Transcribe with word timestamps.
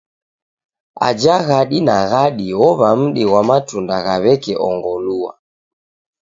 Aja 1.07 1.35
ghadi 1.47 1.79
na 1.87 1.95
ghadi 2.11 2.47
owa 2.67 2.89
mdi 2.99 3.23
ghwa 3.29 3.41
matunda 3.49 3.95
gha 4.05 4.15
weke 4.23 4.53
ongolua. 4.67 5.31